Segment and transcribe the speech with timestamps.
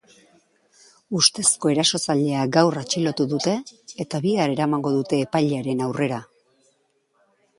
[1.17, 3.53] Ustezko erasotzailea gaur atxilotu dute
[4.05, 6.21] eta bihar eramango dute epailearen aurrera.